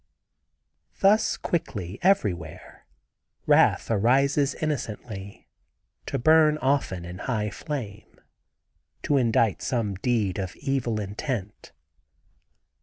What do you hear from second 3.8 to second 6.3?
arises innocently, to